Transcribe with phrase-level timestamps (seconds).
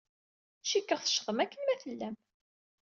[0.69, 2.15] Cikkeɣ teccḍem akken ma tellam.